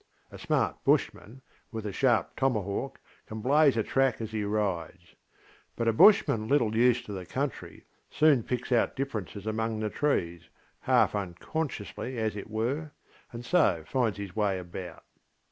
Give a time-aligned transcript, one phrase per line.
[0.31, 5.13] A smart Bushman, with a sharp tomahawk, can blaze a track as he rides.
[5.75, 9.91] But a Bushman a little used to the country soon picks out differences amongst the
[9.91, 12.93] trees, half unconsciously as it were,
[13.31, 15.03] and so finds his way about.